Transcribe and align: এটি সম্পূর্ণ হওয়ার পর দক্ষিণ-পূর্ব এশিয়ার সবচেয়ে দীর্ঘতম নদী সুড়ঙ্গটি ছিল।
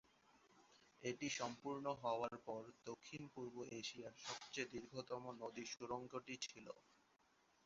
এটি 1.03 1.27
সম্পূর্ণ 1.39 1.85
হওয়ার 2.01 2.35
পর 2.47 2.61
দক্ষিণ-পূর্ব 2.85 3.55
এশিয়ার 3.79 4.15
সবচেয়ে 4.25 4.71
দীর্ঘতম 4.73 5.23
নদী 5.41 5.63
সুড়ঙ্গটি 5.73 6.35
ছিল। 6.45 6.67